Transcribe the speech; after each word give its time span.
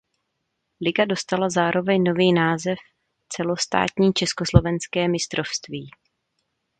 Liga 0.81 1.05
dostala 1.05 1.49
zároveň 1.49 2.03
nový 2.03 2.33
název 2.33 2.77
"Celostátní 3.37 4.13
československé 4.13 5.07
mistrovství". 5.07 5.89